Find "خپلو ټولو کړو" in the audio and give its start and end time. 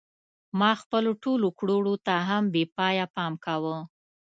0.81-1.75